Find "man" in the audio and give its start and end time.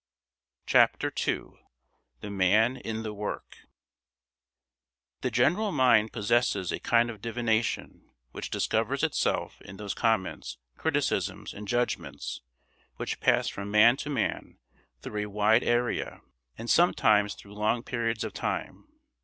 2.31-2.75, 13.69-13.95, 14.09-14.57